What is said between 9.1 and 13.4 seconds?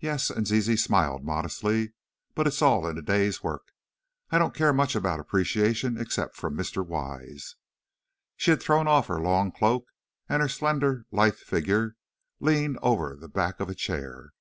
long cloak, and her slender, lithe little figure leaned over the